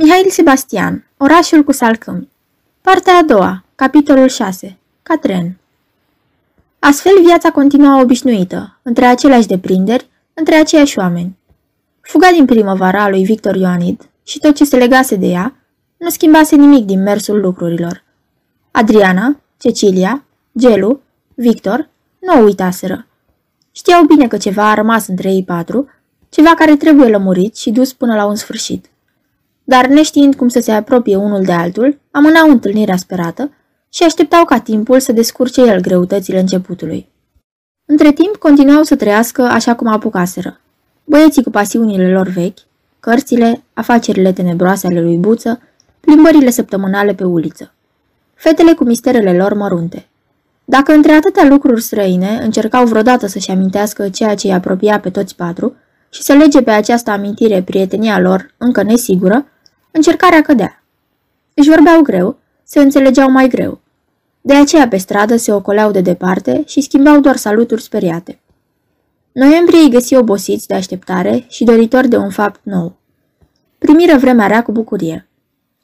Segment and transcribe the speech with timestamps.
[0.00, 2.28] Mihail Sebastian, Orașul cu salcâmi
[2.80, 5.56] Partea a doua, capitolul 6 Catren
[6.78, 11.36] Astfel viața continua obișnuită, între aceleași deprinderi, între aceiași oameni.
[12.00, 15.54] Fuga din primăvara a lui Victor Ioanid și tot ce se legase de ea
[15.96, 18.04] nu schimbase nimic din mersul lucrurilor.
[18.70, 20.24] Adriana, Cecilia,
[20.58, 21.00] Gelu,
[21.34, 21.88] Victor
[22.18, 23.06] nu o uitaseră.
[23.72, 25.88] Știau bine că ceva a rămas între ei patru,
[26.28, 28.86] ceva care trebuie lămurit și dus până la un sfârșit
[29.68, 33.50] dar neștiind cum să se apropie unul de altul, amânau întâlnirea sperată
[33.88, 37.08] și așteptau ca timpul să descurce el greutățile începutului.
[37.84, 40.60] Între timp, continuau să trăiască așa cum apucaseră.
[41.04, 42.58] Băieții cu pasiunile lor vechi,
[43.00, 45.60] cărțile, afacerile tenebroase ale lui Buță,
[46.00, 47.72] plimbările săptămânale pe uliță.
[48.34, 50.08] Fetele cu misterele lor mărunte.
[50.64, 55.36] Dacă între atâtea lucruri străine încercau vreodată să-și amintească ceea ce îi apropia pe toți
[55.36, 55.74] patru
[56.10, 59.46] și să lege pe această amintire prietenia lor încă nesigură,
[59.90, 60.82] Încercarea cădea.
[61.54, 63.80] Își vorbeau greu, se înțelegeau mai greu.
[64.40, 68.38] De aceea pe stradă se ocoleau de departe și schimbau doar saluturi speriate.
[69.32, 72.96] Noiembrie îi găsi obosiți de așteptare și doritori de un fapt nou.
[73.78, 75.28] Primiră vremea rea cu bucurie.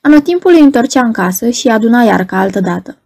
[0.01, 2.97] Anotimpul îi întorcea în casă și aduna iar ca altă dată.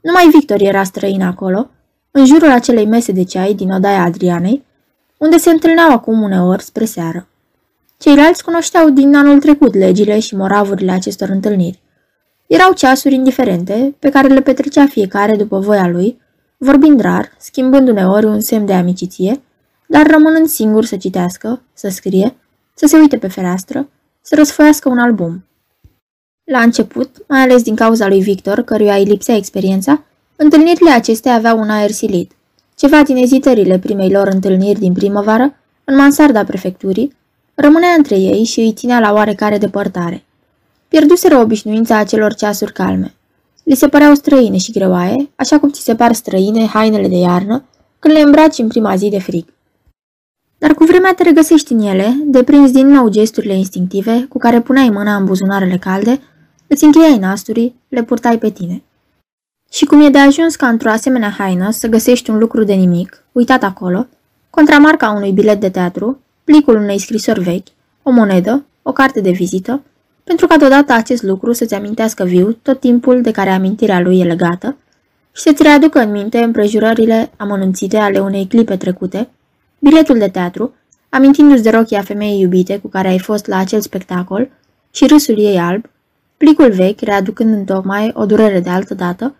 [0.00, 1.70] Numai Victor era străin acolo,
[2.10, 4.64] în jurul acelei mese de ceai din odaia Adrianei,
[5.18, 7.26] unde se întâlneau acum uneori spre seară.
[7.98, 11.82] Ceilalți cunoșteau din anul trecut legile și moravurile acestor întâlniri.
[12.46, 16.20] Erau ceasuri indiferente, pe care le petrecea fiecare după voia lui,
[16.56, 19.42] vorbind rar, schimbând uneori un semn de amiciție,
[19.88, 22.36] dar rămânând singur să citească, să scrie,
[22.74, 23.88] să se uite pe fereastră,
[24.20, 25.44] să răsfoiască un album.
[26.44, 30.04] La început, mai ales din cauza lui Victor, căruia îi lipsea experiența,
[30.36, 32.32] întâlnirile acestea aveau un aer silit.
[32.74, 37.16] Ceva din ezitările primei lor întâlniri din primăvară, în mansarda prefecturii,
[37.58, 40.24] Rămânea între ei și îi ținea la oarecare depărtare.
[40.88, 43.14] Pierduseră obișnuința acelor ceasuri calme.
[43.62, 47.64] Li se păreau străine și greoaie, așa cum ți se par străine hainele de iarnă,
[47.98, 49.44] când le îmbraci în prima zi de frig.
[50.58, 54.90] Dar cu vremea te regăsești în ele, deprins din nou gesturile instinctive cu care puneai
[54.90, 56.20] mâna în buzunarele calde,
[56.66, 58.82] îți încheiai nasturii, le purtai pe tine.
[59.70, 63.24] Și cum e de ajuns ca într-o asemenea haină să găsești un lucru de nimic,
[63.32, 64.06] uitat acolo,
[64.50, 67.66] contramarca unui bilet de teatru, plicul unei scrisori vechi,
[68.02, 69.82] o monedă, o carte de vizită,
[70.24, 74.24] pentru ca deodată acest lucru să-ți amintească viu tot timpul de care amintirea lui e
[74.24, 74.76] legată
[75.32, 79.28] și să-ți readucă în minte împrejurările amănunțite ale unei clipe trecute,
[79.78, 80.74] biletul de teatru,
[81.08, 84.48] amintindu-ți de rochia femeii iubite cu care ai fost la acel spectacol
[84.90, 85.84] și râsul ei alb,
[86.36, 89.34] plicul vechi readucând întocmai o durere de altă dată,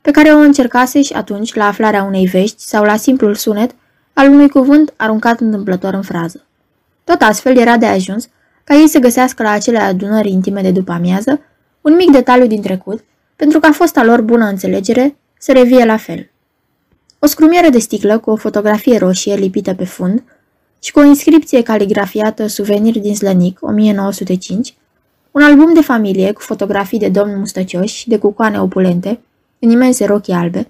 [0.00, 3.74] pe care o încercase și atunci la aflarea unei vești sau la simplul sunet
[4.12, 6.44] al unui cuvânt aruncat întâmplător în frază.
[7.04, 8.28] Tot astfel era de ajuns
[8.64, 11.40] ca ei să găsească la acele adunări intime de după amiază
[11.80, 13.04] un mic detaliu din trecut,
[13.36, 16.30] pentru ca fosta lor bună înțelegere să revie la fel.
[17.18, 20.22] O scrumieră de sticlă cu o fotografie roșie lipită pe fund
[20.82, 24.74] și cu o inscripție caligrafiată Suvenir din Slănic 1905,
[25.30, 29.20] un album de familie cu fotografii de domni mustăcioși și de cucoane opulente,
[29.58, 30.68] în imense rochii albe,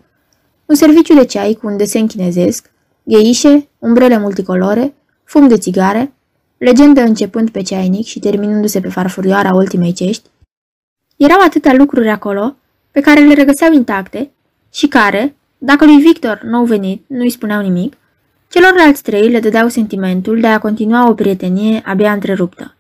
[0.66, 2.70] un serviciu de ceai cu un desen chinezesc,
[3.02, 6.12] gheișe, umbrele multicolore, fum de țigare,
[6.64, 10.28] legendă începând pe ceainic și terminându-se pe farfurioara ultimei cești,
[11.16, 12.56] erau atâtea lucruri acolo
[12.90, 14.30] pe care le regăseau intacte
[14.72, 17.96] și care, dacă lui Victor, nou venit, nu-i spuneau nimic,
[18.48, 22.74] celorlalți trei le dădeau sentimentul de a continua o prietenie abia întreruptă.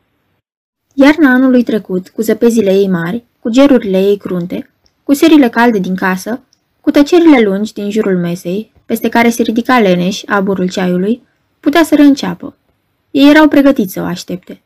[0.94, 4.70] Iarna anului trecut, cu zăpezile ei mari, cu gerurile ei crunte,
[5.02, 6.40] cu serile calde din casă,
[6.80, 11.22] cu tăcerile lungi din jurul mesei, peste care se ridica leneș aburul ceaiului,
[11.60, 12.54] putea să reînceapă.
[13.10, 14.60] Ei erau pregătiți să o aștepte.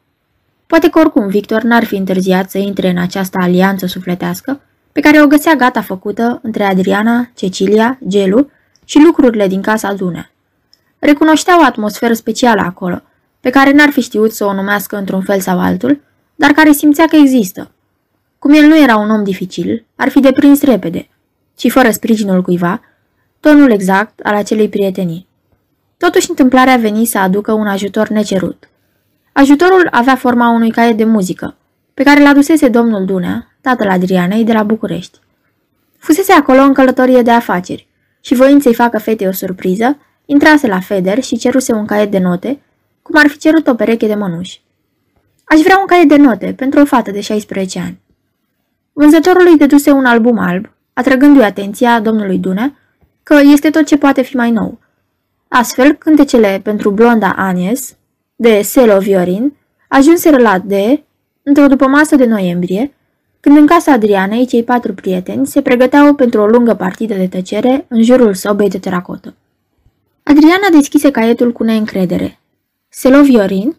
[0.66, 4.60] Poate că oricum Victor n-ar fi întârziat să intre în această alianță sufletească
[4.92, 8.50] pe care o găsea gata făcută între Adriana, Cecilia, Gelu
[8.84, 10.30] și lucrurile din casa Dunea.
[10.98, 13.02] Recunoștea o atmosferă specială acolo,
[13.40, 16.00] pe care n-ar fi știut să o numească într-un fel sau altul,
[16.34, 17.70] dar care simțea că există.
[18.38, 21.08] Cum el nu era un om dificil, ar fi deprins repede,
[21.54, 22.80] ci fără sprijinul cuiva,
[23.40, 25.26] tonul exact al acelei prietenii.
[26.04, 28.68] Totuși, întâmplarea veni să aducă un ajutor necerut.
[29.32, 31.56] Ajutorul avea forma unui caiet de muzică,
[31.94, 35.18] pe care l adusese domnul Dunea, tatăl Adrianei, de la București.
[35.98, 37.88] Fusese acolo în călătorie de afaceri
[38.20, 42.18] și voind să-i facă fetei o surpriză, intrase la Feder și ceruse un caiet de
[42.18, 42.60] note,
[43.02, 44.62] cum ar fi cerut o pereche de mănuși.
[45.44, 48.00] Aș vrea un caiet de note pentru o fată de 16 ani.
[48.92, 52.76] Vânzătorul îi deduse un album alb, atrăgându-i atenția domnului Dunea
[53.22, 54.78] că este tot ce poate fi mai nou–
[55.56, 57.96] Astfel, cântecele pentru blonda Anies,
[58.36, 59.52] de Selo Viorin,
[59.88, 60.72] ajunseră la D,
[61.42, 62.94] într-o dupămasă de noiembrie,
[63.40, 67.84] când în casa Adrianei cei patru prieteni se pregăteau pentru o lungă partidă de tăcere
[67.88, 69.34] în jurul sobei de teracotă.
[70.22, 72.38] Adriana deschise caietul cu neîncredere.
[72.88, 73.76] Selo Viorin?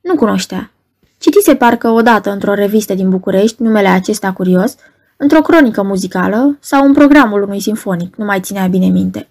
[0.00, 0.70] Nu cunoștea.
[1.18, 4.74] Citise parcă odată într-o revistă din București numele acesta curios,
[5.16, 9.28] într-o cronică muzicală sau în programul unui sinfonic, nu mai ținea bine minte.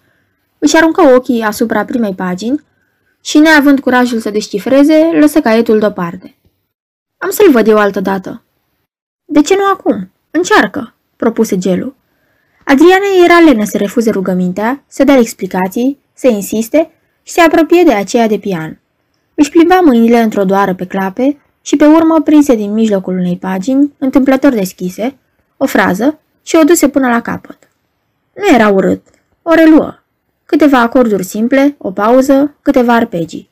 [0.62, 2.60] Își aruncă ochii asupra primei pagini
[3.20, 6.34] și, neavând curajul să descifreze, lăsă caietul deoparte.
[7.18, 8.42] Am să-l văd eu altă dată.
[9.24, 10.10] De ce nu acum?
[10.30, 11.94] Încearcă, propuse Gelu.
[12.64, 16.90] Adriana era lenă să refuze rugămintea, să dea explicații, să insiste
[17.22, 18.80] și se apropie de aceea de pian.
[19.34, 23.92] Își plimba mâinile într-o doară pe clape și pe urmă prinse din mijlocul unei pagini,
[23.98, 25.16] întâmplător deschise,
[25.56, 27.58] o frază și o duse până la capăt.
[28.34, 29.06] Nu era urât,
[29.42, 29.99] o reluă.
[30.50, 33.50] Câteva acorduri simple, o pauză, câteva arpegii.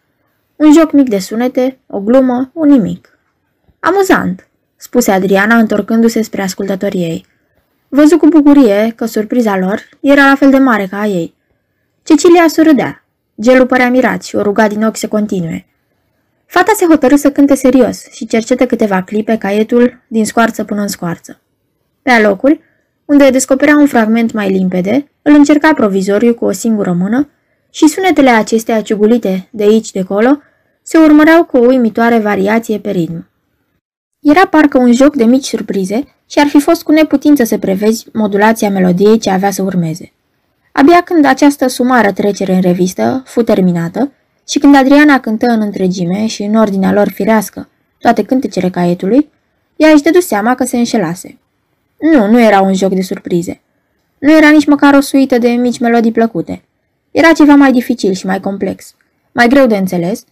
[0.56, 3.18] Un joc mic de sunete, o glumă, un nimic.
[3.80, 7.26] Amuzant, spuse Adriana întorcându-se spre ascultătorii ei.
[7.88, 11.34] Văzu cu bucurie că surpriza lor era la fel de mare ca a ei.
[12.02, 13.04] Cecilia surâdea.
[13.40, 15.66] Gelul părea mirat și o ruga din ochi să continue.
[16.46, 20.88] Fata se hotărâ să cânte serios și cercetă câteva clipe caietul din scoarță până în
[20.88, 21.40] scoarță.
[22.02, 22.60] Pe alocuri,
[23.04, 27.28] unde descoperea un fragment mai limpede, îl încerca provizoriu cu o singură mână
[27.70, 30.38] și sunetele acestea ciugulite de aici de colo
[30.82, 33.28] se urmăreau cu o uimitoare variație pe ritm.
[34.20, 38.06] Era parcă un joc de mici surprize și ar fi fost cu neputință să prevezi
[38.12, 40.12] modulația melodiei ce avea să urmeze.
[40.72, 44.12] Abia când această sumară trecere în revistă fu terminată
[44.48, 49.28] și când Adriana cântă în întregime și în ordinea lor firească toate cântecele caietului,
[49.76, 51.38] ea își dădu seama că se înșelase.
[52.12, 53.60] Nu, nu era un joc de surprize.
[54.18, 56.62] Nu era nici măcar o suită de mici melodii plăcute.
[57.10, 58.94] Era ceva mai dificil și mai complex,
[59.32, 60.24] mai greu de înțeles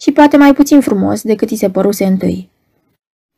[0.00, 2.48] și poate mai puțin frumos decât îi se păruse întâi.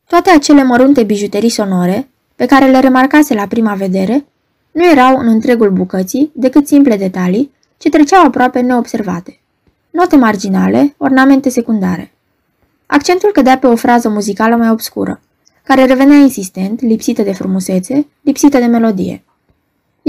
[0.07, 4.25] Toate acele mărunte bijuterii sonore, pe care le remarcase la prima vedere,
[4.71, 9.39] nu erau în întregul bucății decât simple detalii ce treceau aproape neobservate.
[9.89, 12.11] Note marginale, ornamente secundare.
[12.85, 15.21] Accentul cădea pe o frază muzicală mai obscură,
[15.63, 19.23] care revenea insistent, lipsită de frumusețe, lipsită de melodie.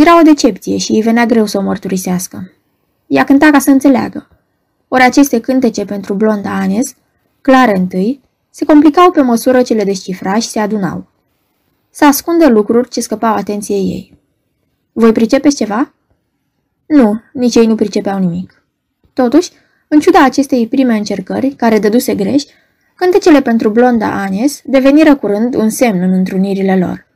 [0.00, 2.52] Era o decepție și îi venea greu să o mărturisească.
[3.06, 4.28] Ea cânta ca să înțeleagă.
[4.88, 6.94] Ori aceste cântece pentru blonda Anes,
[7.40, 11.06] clare întâi, se complicau pe măsură ce le descifra și se adunau.
[11.90, 14.18] Să ascundă lucruri ce scăpau atenției ei.
[14.92, 15.92] Voi pricepeți ceva?
[16.86, 18.62] Nu, nici ei nu pricepeau nimic.
[19.12, 19.50] Totuși,
[19.88, 22.42] în ciuda acestei prime încercări, care dăduse greș,
[22.94, 27.06] cântecele pentru blonda Anes deveniră curând un semn în întrunirile lor.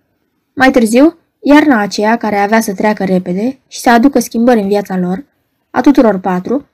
[0.54, 4.96] Mai târziu, iarna aceea care avea să treacă repede și să aducă schimbări în viața
[4.96, 5.24] lor,
[5.70, 6.66] a tuturor patru,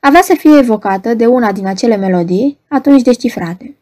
[0.00, 3.76] avea să fie evocată de una din acele melodii atunci descifrate.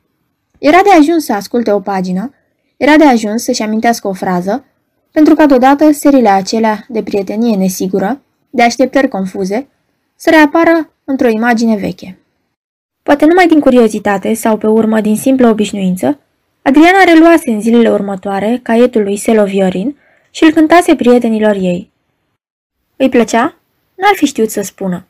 [0.58, 2.34] Era de ajuns să asculte o pagină,
[2.76, 4.64] era de ajuns să-și amintească o frază,
[5.12, 8.20] pentru ca deodată serile acelea de prietenie nesigură,
[8.50, 9.68] de așteptări confuze,
[10.16, 12.18] să reapară într-o imagine veche.
[13.02, 16.18] Poate numai din curiozitate sau pe urmă din simplă obișnuință,
[16.62, 19.96] Adriana reluase în zilele următoare caietul lui Selo Viorin
[20.34, 21.90] și îl cântase prietenilor ei.
[22.96, 23.54] Îi plăcea?
[23.94, 25.04] N-ar fi știut să spună.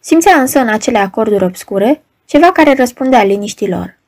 [0.00, 3.98] Simțea însă în acele acorduri obscure ceva care răspundea liniștilor.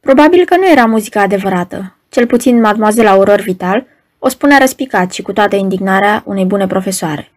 [0.00, 3.86] Probabil că nu era muzica adevărată, cel puțin mademoiselle Auror Vital
[4.18, 7.30] o spunea răspicat și cu toată indignarea unei bune profesoare.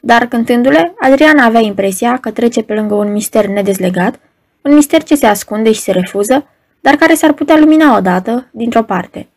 [0.00, 4.20] Dar cântându-le, Adriana avea impresia că trece pe lângă un mister nedezlegat,
[4.62, 6.46] un mister ce se ascunde și se refuză,
[6.80, 9.28] dar care s-ar putea lumina odată, dintr-o parte.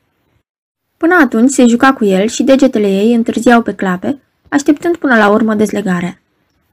[1.04, 5.30] Până atunci se juca cu el și degetele ei întârziau pe clape, așteptând până la
[5.30, 6.20] urmă dezlegarea.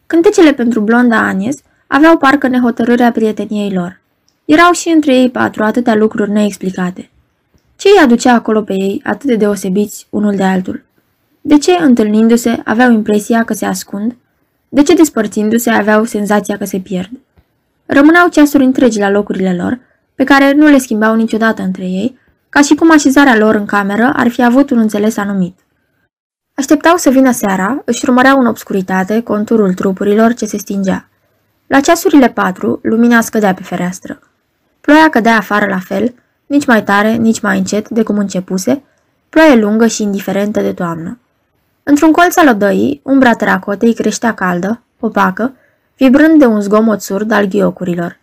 [0.06, 1.56] Cântecele pentru blonda Anies
[1.86, 4.00] aveau parcă nehotărârea prieteniei lor.
[4.44, 7.10] Erau și între ei patru atâtea lucruri neexplicate.
[7.76, 10.84] Ce îi aducea acolo pe ei atât de deosebiți unul de altul?
[11.40, 14.16] De ce, întâlnindu-se, aveau impresia că se ascund?
[14.68, 17.10] De ce, despărțindu-se, aveau senzația că se pierd?
[17.86, 19.78] Rămâneau ceasuri întregi la locurile lor,
[20.14, 22.18] pe care nu le schimbau niciodată între ei,
[22.50, 25.58] ca și cum așezarea lor în cameră ar fi avut un înțeles anumit.
[26.54, 31.08] Așteptau să vină seara, își urmăreau în obscuritate conturul trupurilor ce se stingea.
[31.66, 34.18] La ceasurile patru, lumina scădea pe fereastră.
[34.80, 36.14] Ploaia cădea afară la fel,
[36.46, 38.82] nici mai tare, nici mai încet de cum începuse,
[39.28, 41.18] ploaie lungă și indiferentă de toamnă.
[41.82, 45.54] Într-un colț al odăii, umbra teracotei creștea caldă, opacă,
[45.96, 48.18] vibrând de un zgomot surd al ghiocurilor.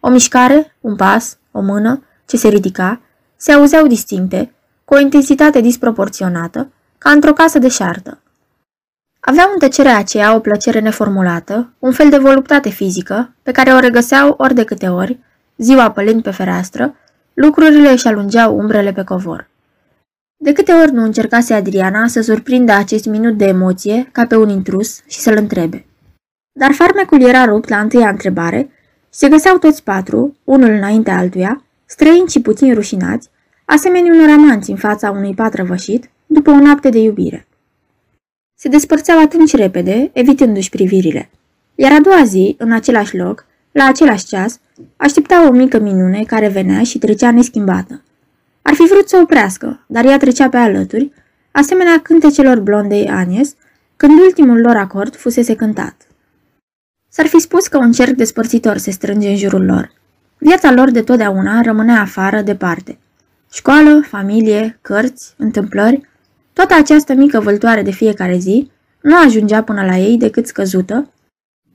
[0.00, 3.00] O mișcare, un pas, o mână, ce se ridica,
[3.42, 4.52] se auzeau distincte,
[4.84, 6.68] cu o intensitate disproporționată,
[6.98, 8.18] ca într-o casă deșartă.
[9.20, 13.78] Aveau în tăcerea aceea o plăcere neformulată, un fel de voluptate fizică, pe care o
[13.78, 15.18] regăseau ori de câte ori,
[15.56, 16.94] ziua pălind pe fereastră,
[17.34, 19.48] Lucrurile își alungeau umbrele pe covor.
[20.36, 24.48] De câte ori nu încercase Adriana să surprindă acest minut de emoție ca pe un
[24.48, 25.86] intrus și să-l întrebe.
[26.52, 28.70] Dar farmecul era rupt la întâia întrebare
[29.10, 33.28] se găseau toți patru, unul înainte altuia, străini și puțin rușinați,
[33.64, 37.46] asemenea unor amanți în fața unui pat răvășit, după o noapte de iubire.
[38.54, 41.30] Se despărțeau atunci repede, evitându-și privirile.
[41.74, 44.60] Iar a doua zi, în același loc, la același ceas,
[44.96, 48.02] aștepta o mică minune care venea și trecea neschimbată.
[48.62, 51.12] Ar fi vrut să oprească, dar ea trecea pe alături,
[51.50, 53.54] asemenea cântecelor blondei Anies,
[53.96, 55.96] când ultimul lor acord fusese cântat.
[57.08, 60.00] S-ar fi spus că un cerc despărțitor se strânge în jurul lor.
[60.44, 62.98] Viața lor de totdeauna rămânea afară, departe.
[63.52, 66.00] Școală, familie, cărți, întâmplări,
[66.52, 68.70] toată această mică vâltoare de fiecare zi
[69.00, 71.10] nu ajungea până la ei decât scăzută,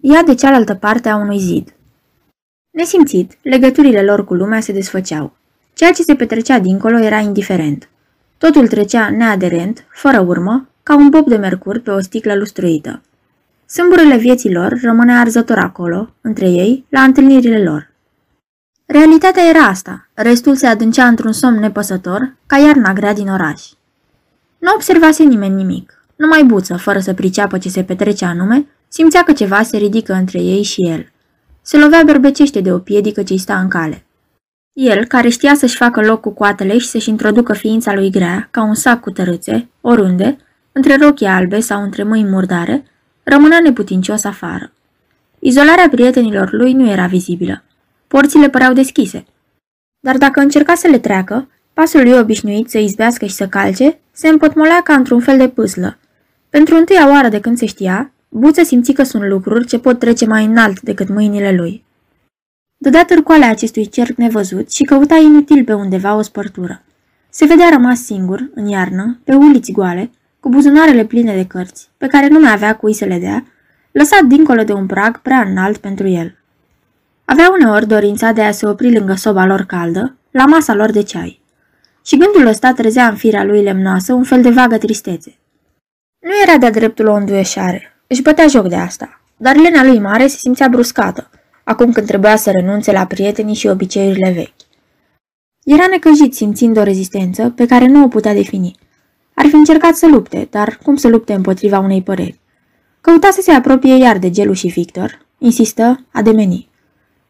[0.02, 1.74] ea de cealaltă parte a unui zid.
[2.70, 5.36] Nesimțit, legăturile lor cu lumea se desfăceau.
[5.74, 7.90] Ceea ce se petrecea dincolo era indiferent.
[8.38, 13.02] Totul trecea neaderent, fără urmă, ca un bob de mercur pe o sticlă lustruită.
[13.66, 17.87] Sâmburele vieții lor rămânea arzător acolo, între ei, la întâlnirile lor.
[18.89, 23.62] Realitatea era asta, restul se adâncea într-un somn nepăsător, ca iarna grea din oraș.
[24.58, 26.03] Nu observase nimeni nimic.
[26.15, 30.39] Numai buță, fără să priceapă ce se petrecea anume, simțea că ceva se ridică între
[30.41, 31.12] ei și el.
[31.62, 34.06] Se lovea berbecește de o piedică ce-i sta în cale.
[34.74, 38.63] El, care știa să-și facă loc cu coatele și să-și introducă ființa lui grea, ca
[38.63, 40.38] un sac cu tărâțe, oriunde,
[40.72, 42.84] între rochii albe sau între mâini murdare,
[43.24, 44.72] rămânea neputincios afară.
[45.39, 47.62] Izolarea prietenilor lui nu era vizibilă.
[48.08, 49.26] Porțile păreau deschise.
[50.00, 54.28] Dar dacă încerca să le treacă, pasul lui obișnuit să izbească și să calce se
[54.28, 55.98] împotmolea ca într-un fel de pâslă.
[56.50, 60.26] Pentru întâia oară de când se știa, Buță simți că sunt lucruri ce pot trece
[60.26, 61.86] mai înalt decât mâinile lui.
[62.78, 66.84] Dădea târcoalea acestui cerc nevăzut și căuta inutil pe undeva o spărtură.
[67.30, 72.08] Se vedea rămas singur, în iarnă, pe uliți goale, cu buzunarele pline de cărți, pe
[72.08, 73.46] care nu mai avea cui să le dea,
[73.92, 76.37] lăsat dincolo de un prag prea înalt pentru el.
[77.28, 81.04] Avea uneori dorința de a se opri lângă soba lor caldă, la masa lor de
[81.04, 81.42] ceai.
[82.06, 85.38] Și gândul ăsta trezea în firea lui lemnoasă un fel de vagă tristețe.
[86.20, 90.28] Nu era de-a dreptul o înduieșare, își bătea joc de asta, dar lena lui mare
[90.28, 91.30] se simțea bruscată,
[91.64, 94.68] acum când trebuia să renunțe la prietenii și obiceiurile vechi.
[95.64, 98.76] Era necăjit simțind o rezistență pe care nu o putea defini–
[99.40, 102.40] ar fi încercat să lupte, dar cum să lupte împotriva unei păreri?
[103.02, 106.67] Căuta să se apropie iar de Gelu și Victor, insistă, a demeni.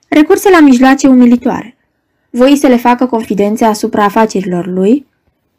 [0.07, 1.77] Recurse la mijloace umilitoare.
[2.29, 5.05] Voi să le facă confidențe asupra afacerilor lui,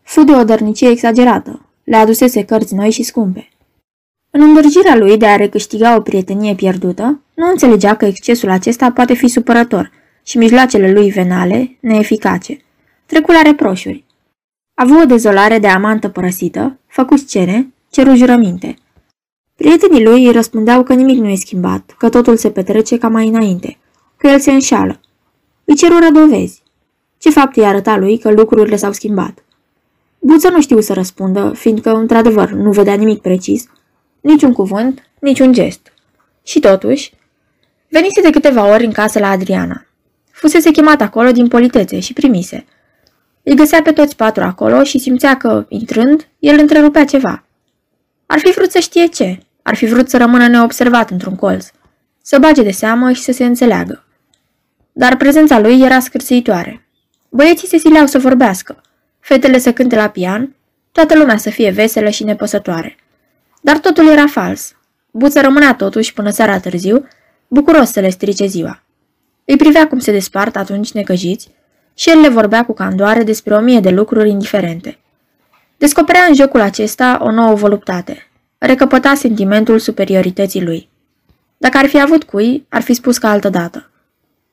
[0.02, 3.48] fu de o dărnicie exagerată, le adusese cărți noi și scumpe.
[4.30, 9.14] În îndârgirea lui de a recâștiga o prietenie pierdută, nu înțelegea că excesul acesta poate
[9.14, 9.90] fi supărător
[10.22, 12.58] și mijloacele lui venale, neeficace.
[13.06, 14.04] Trecu la reproșuri,
[14.80, 18.76] Avu o dezolare de amantă părăsită, făcu scene, ceru jurăminte.
[19.56, 23.28] Prietenii lui îi răspundeau că nimic nu e schimbat, că totul se petrece ca mai
[23.28, 23.78] înainte,
[24.18, 25.00] că el se înșală.
[25.64, 26.62] Îi cerură dovezi.
[27.18, 29.44] Ce fapt îi arăta lui că lucrurile s-au schimbat?
[30.18, 33.64] Buță nu știu să răspundă, fiindcă, într-adevăr, nu vedea nimic precis,
[34.20, 35.92] niciun cuvânt, niciun gest.
[36.42, 37.12] Și totuși,
[37.88, 39.87] venise de câteva ori în casă la Adriana.
[40.30, 42.64] Fusese chemat acolo din politețe și primise–
[43.48, 47.44] îi găsea pe toți patru acolo și simțea că, intrând, el întrerupea ceva.
[48.26, 49.38] Ar fi vrut să știe ce.
[49.62, 51.66] Ar fi vrut să rămână neobservat într-un colț,
[52.22, 54.04] să bage de seamă și să se înțeleagă.
[54.98, 56.86] Dar prezența lui era scârțăitoare.
[57.28, 58.80] Băieții se sileau să vorbească,
[59.20, 60.56] fetele să cânte la pian,
[60.92, 62.96] toată lumea să fie veselă și nepăsătoare.
[63.60, 64.74] Dar totul era fals.
[65.10, 67.08] Buță rămânea totuși până seara târziu,
[67.48, 68.82] bucuros să le strice ziua.
[69.44, 71.50] Îi privea cum se despart atunci necăjiți,
[71.94, 74.98] și el le vorbea cu candoare despre o mie de lucruri indiferente.
[75.76, 78.30] Descoperea în jocul acesta o nouă voluptate.
[78.58, 80.88] Recăpăta sentimentul superiorității lui.
[81.56, 83.90] Dacă ar fi avut cui, ar fi spus ca altă dată.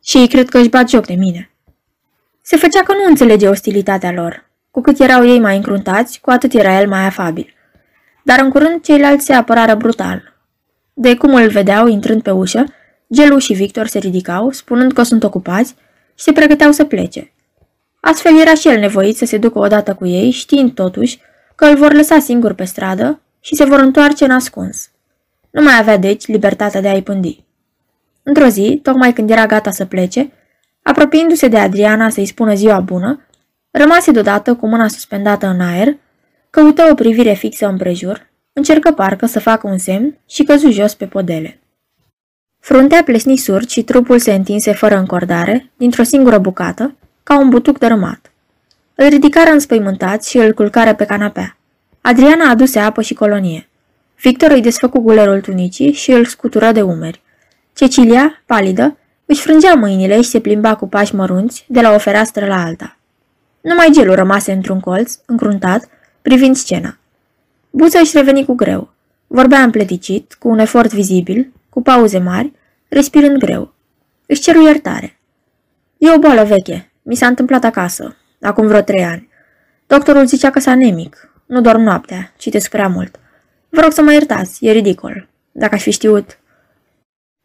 [0.06, 1.50] Și ei cred că își bat joc de mine.
[2.42, 4.50] Se făcea că nu înțelege ostilitatea lor.
[4.72, 7.54] Cu cât erau ei mai încruntați, cu atât era el mai afabil.
[8.24, 10.34] Dar în curând ceilalți se apărară brutal.
[10.94, 12.66] De cum îl vedeau intrând pe ușă,
[13.14, 15.76] Gelu și Victor se ridicau, spunând că sunt ocupați
[16.16, 17.32] și se pregăteau să plece.
[18.00, 21.20] Astfel era și el nevoit să se ducă odată cu ei, știind totuși
[21.56, 24.90] că îl vor lăsa singur pe stradă și se vor întoarce în ascuns.
[25.50, 27.45] Nu mai avea deci libertatea de a-i pândi.
[28.28, 30.32] Într-o zi, tocmai când era gata să plece,
[30.84, 33.26] apropiindu-se de Adriana să-i spună ziua bună,
[33.72, 35.96] rămase deodată cu mâna suspendată în aer,
[36.50, 41.06] căută o privire fixă împrejur, încercă parcă să facă un semn și căzu jos pe
[41.06, 41.60] podele.
[42.60, 47.78] Fruntea plesni surd și trupul se întinse fără încordare, dintr-o singură bucată, ca un butuc
[47.78, 48.32] dărâmat.
[48.96, 51.58] Îl ridicară înspăimântat și îl culcară pe canapea.
[52.02, 53.70] Adriana aduse apă și colonie.
[54.22, 57.24] Victor îi desfăcu gulerul tunicii și îl scutură de umeri.
[57.76, 62.46] Cecilia, palidă, își frângea mâinile și se plimba cu pași mărunți de la o fereastră
[62.46, 62.98] la alta.
[63.62, 65.88] Numai gelul rămase într-un colț, încruntat,
[66.22, 66.98] privind scena.
[67.70, 68.94] Buță își reveni cu greu.
[69.28, 72.52] Vorbea împleticit, cu un efort vizibil, cu pauze mari,
[72.88, 73.74] respirând greu.
[74.26, 75.20] Își ceru iertare.
[75.98, 76.92] E o boală veche.
[77.02, 79.30] Mi s-a întâmplat acasă, acum vreo trei ani.
[79.88, 81.30] Doctorul zicea că s-a anemic.
[81.46, 83.20] Nu dorm noaptea, citesc prea mult.
[83.70, 85.28] Vă rog să mă iertați, e ridicol.
[85.52, 86.40] Dacă aș fi știut...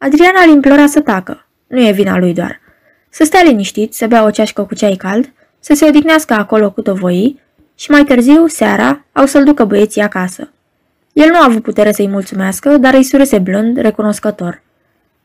[0.03, 1.45] Adriana îl implora să tacă.
[1.67, 2.59] Nu e vina lui doar.
[3.09, 6.81] Să stea liniștit, să bea o ceașcă cu ceai cald, să se odihnească acolo cu
[6.81, 7.39] tovoi
[7.75, 10.51] și mai târziu, seara, au să-l ducă băieții acasă.
[11.13, 14.61] El nu a avut putere să-i mulțumească, dar îi surese blând, recunoscător.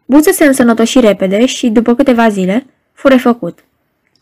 [0.04, 3.64] Buță se însănătoși repede și, după câteva zile, fu refăcut.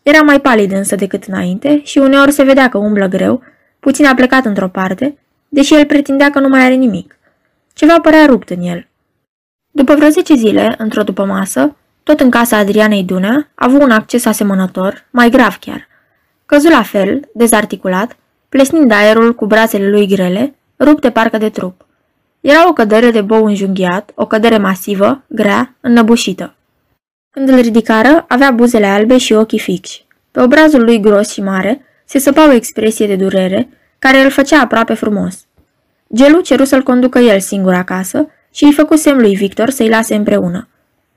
[0.03, 3.41] Era mai palid însă decât înainte și uneori se vedea că umblă greu,
[3.79, 5.17] puțin a plecat într-o parte,
[5.49, 7.17] deși el pretindea că nu mai are nimic.
[7.73, 8.87] Ceva părea rupt în el.
[9.77, 13.91] După vreo zece zile, într-o după masă, tot în casa Adrianei Dunea, a avut un
[13.91, 15.87] acces asemănător, mai grav chiar.
[16.45, 18.17] Căzu la fel, dezarticulat,
[18.49, 21.85] plesnind aerul cu brațele lui grele, rupte parcă de trup.
[22.41, 26.55] Era o cădere de bou înjunghiat, o cădere masivă, grea, înnăbușită.
[27.29, 30.05] Când îl ridicară, avea buzele albe și ochii fixi.
[30.31, 34.61] Pe obrazul lui gros și mare se săpa o expresie de durere, care îl făcea
[34.61, 35.45] aproape frumos.
[36.13, 40.15] Gelu ceru să-l conducă el singur acasă și își făcu semn lui Victor să-i lase
[40.15, 40.67] împreună.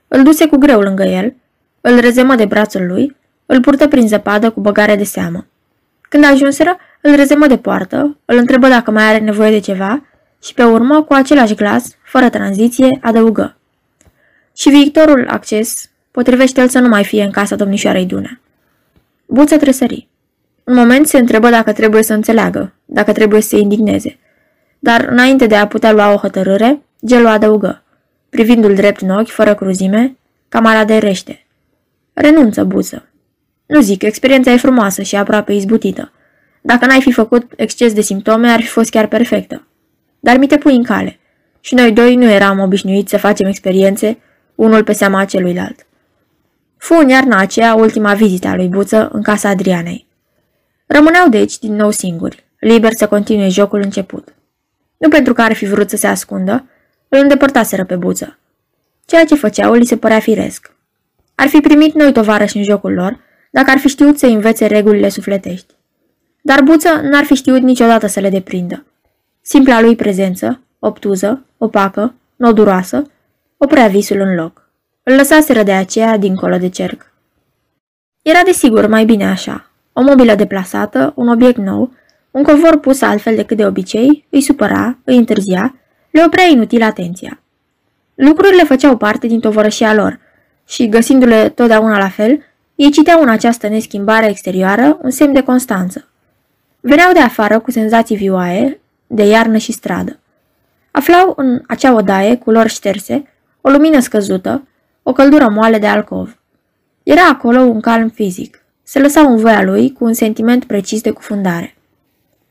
[0.07, 1.33] Îl duse cu greu lângă el,
[1.81, 3.15] îl rezemă de brațul lui,
[3.45, 5.45] îl purtă prin zăpadă cu băgare de seamă.
[6.01, 10.05] Când ajunseră, îl rezemă de poartă, îl întrebă dacă mai are nevoie de ceva
[10.43, 13.57] și pe urmă, cu același glas, fără tranziție, adăugă.
[14.55, 18.39] Și Victorul acces potrivește-l să nu mai fie în casa domnișoarei Dunea.
[19.25, 20.07] Buță tresări.
[20.63, 24.17] Un moment se întrebă dacă trebuie să înțeleagă, dacă trebuie să se indigneze.
[24.79, 27.83] Dar, înainte de a putea lua o hotărâre, Gelu adăugă,
[28.29, 30.17] privindu-l drept în ochi, fără cruzime,
[30.85, 31.45] de rește.
[32.13, 33.09] Renunță, buță.
[33.65, 36.11] Nu zic, experiența e frumoasă și aproape izbutită.
[36.61, 39.67] Dacă n-ai fi făcut exces de simptome, ar fi fost chiar perfectă.
[40.19, 41.19] Dar mi te pui în cale.
[41.59, 44.17] Și noi doi nu eram obișnuiți să facem experiențe,
[44.55, 45.85] unul pe seama celuilalt.
[46.77, 50.07] Fu în iarna aceea ultima vizită a lui Buță în casa Adrianei.
[50.85, 54.35] Rămâneau deci din nou singuri, liberi să continue jocul început.
[54.97, 56.65] Nu pentru că ar fi vrut să se ascundă,
[57.09, 58.37] îl îndepărtaseră pe Buță.
[59.05, 60.75] Ceea ce făceau li se părea firesc.
[61.35, 63.19] Ar fi primit noi tovarăși în jocul lor,
[63.51, 65.73] dacă ar fi știut să învețe regulile sufletești.
[66.41, 68.85] Dar Buță n-ar fi știut niciodată să le deprindă.
[69.41, 73.11] Simpla lui prezență, obtuză, opacă, noduroasă,
[73.57, 74.69] oprea visul în loc.
[75.03, 77.11] Îl lăsaseră de aceea dincolo de cerc.
[78.21, 79.69] Era desigur mai bine așa.
[79.93, 81.93] O mobilă deplasată, un obiect nou,
[82.31, 85.75] un covor pus altfel decât de obicei, îi supăra, îi întârzia,
[86.09, 87.41] le oprea inutil atenția.
[88.15, 90.19] Lucrurile făceau parte din tovărășia lor
[90.67, 92.43] și, găsindu-le totdeauna la fel,
[92.75, 96.07] ei citeau în această neschimbare exterioară un semn de constanță.
[96.79, 100.19] Veneau de afară cu senzații vioaie, de iarnă și stradă.
[100.91, 103.23] Aflau în acea odaie, culori șterse,
[103.61, 104.67] o lumină scăzută,
[105.03, 106.37] o căldură moale de alcov.
[107.03, 108.63] Era acolo un calm fizic.
[108.83, 111.75] Se lăsau în voia lui cu un sentiment precis de cufundare.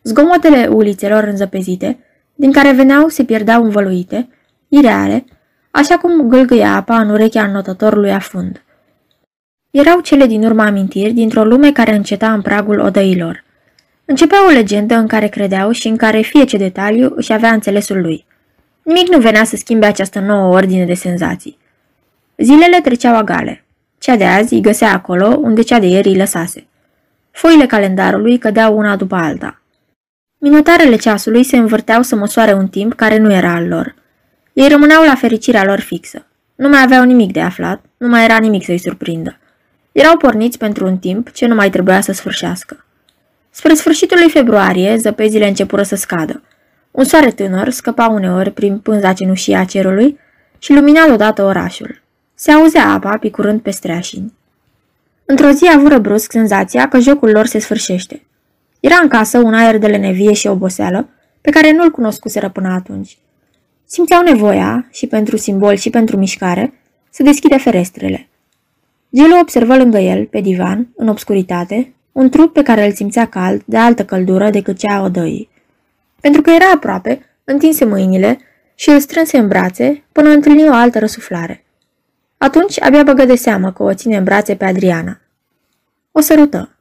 [0.03, 1.99] Zgomotele ulițelor înzăpezite,
[2.41, 4.29] din care veneau se pierdeau învăluite,
[4.69, 5.25] ireale,
[5.71, 8.63] așa cum gâlgâia apa în urechea notătorului afund.
[9.71, 13.45] Erau cele din urmă amintiri dintr-o lume care înceta în pragul odăilor.
[14.05, 18.01] Începea o legendă în care credeau și în care fie ce detaliu își avea înțelesul
[18.01, 18.27] lui.
[18.83, 21.59] Nimic nu venea să schimbe această nouă ordine de senzații.
[22.37, 23.65] Zilele treceau agale.
[23.99, 26.67] Cea de azi îi găsea acolo unde cea de ieri îi lăsase.
[27.31, 29.63] Foile calendarului cădeau una după alta.
[30.41, 33.95] Minutarele ceasului se învârteau să măsoare un timp care nu era al lor.
[34.53, 36.27] Ei rămâneau la fericirea lor fixă.
[36.55, 39.39] Nu mai aveau nimic de aflat, nu mai era nimic să-i surprindă.
[39.93, 42.85] Erau porniți pentru un timp ce nu mai trebuia să sfârșească.
[43.51, 46.43] Spre sfârșitul lui februarie, zăpezile începură să scadă.
[46.91, 50.19] Un soare tânăr scăpa uneori prin pânza cenușie a cerului
[50.59, 52.01] și lumina deodată orașul.
[52.35, 54.35] Se auzea apa picurând pe streașini.
[55.25, 58.23] Într-o zi avură brusc senzația că jocul lor se sfârșește.
[58.81, 61.09] Era în casă un aer de lenevie și oboseală,
[61.41, 63.19] pe care nu-l cunoscuseră până atunci.
[63.85, 66.73] Simțeau nevoia, și pentru simbol și pentru mișcare,
[67.11, 68.29] să deschide ferestrele.
[69.15, 73.63] Gelu observă lângă el, pe divan, în obscuritate, un trup pe care îl simțea cald,
[73.65, 75.49] de altă căldură decât cea a odăii.
[76.21, 78.39] Pentru că era aproape, întinse mâinile
[78.75, 81.65] și îl strânse în brațe până întâlni o altă răsuflare.
[82.39, 85.21] Atunci abia băgă de seamă că o ține în brațe pe Adriana.
[86.13, 86.78] O sărută.